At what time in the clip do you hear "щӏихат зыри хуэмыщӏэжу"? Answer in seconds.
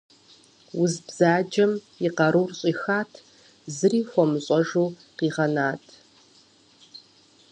2.59-4.87